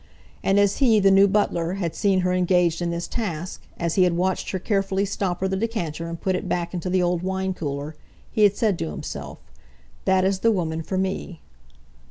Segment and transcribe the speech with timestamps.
[0.43, 4.03] And as he, the new butler, had seen her engaged in this task, as he
[4.03, 7.53] had watched her carefully stopper the decanter and put it back into the old wine
[7.53, 7.95] cooler,
[8.31, 9.37] he had said to himself,
[10.05, 11.39] "That is the woman for me!"